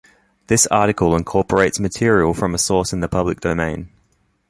This 0.47 0.65
article 0.71 1.15
incorporates 1.15 1.79
material 1.79 2.33
from 2.33 2.55
a 2.55 2.57
source 2.57 2.91
in 2.91 3.01
the 3.01 3.07
public 3.07 3.39
domain. 3.39 3.91